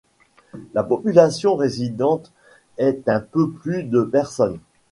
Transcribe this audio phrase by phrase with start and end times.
[0.73, 2.31] La population résidante
[2.79, 4.59] est un peu plus de personnes.